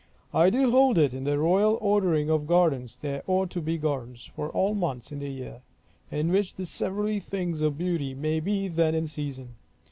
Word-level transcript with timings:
I 0.33 0.49
do 0.49 0.71
hold 0.71 0.97
it, 0.97 1.13
in 1.13 1.25
the 1.25 1.37
royal 1.37 1.77
ordering 1.79 2.27
of 2.31 2.47
gardens, 2.47 2.97
there 2.97 3.21
ought 3.27 3.51
to 3.51 3.61
be 3.61 3.77
gardens, 3.77 4.25
for 4.25 4.49
all 4.49 4.73
the 4.73 4.79
months 4.79 5.11
in 5.11 5.19
the 5.19 5.29
year; 5.29 5.61
in 6.09 6.31
which 6.31 6.55
severally 6.55 7.19
things 7.19 7.61
of 7.61 7.77
beauty 7.77 8.15
may 8.15 8.39
be 8.39 8.67
then 8.67 8.95
in 8.95 9.05
season. 9.05 9.57